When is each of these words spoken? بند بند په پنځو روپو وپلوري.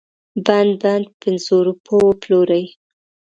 بند 0.45 0.71
بند 0.81 1.05
په 1.09 1.13
پنځو 1.21 1.55
روپو 1.67 1.95
وپلوري. 2.07 2.63